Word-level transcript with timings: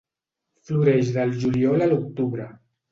Floreix 0.69 1.13
del 1.19 1.37
juliol 1.45 1.87
a 1.87 1.93
l'octubre. 1.95 2.53